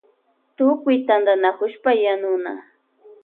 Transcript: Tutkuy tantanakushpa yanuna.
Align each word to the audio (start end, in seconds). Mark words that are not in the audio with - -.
Tutkuy 0.55 0.97
tantanakushpa 1.07 1.89
yanuna. 2.03 2.53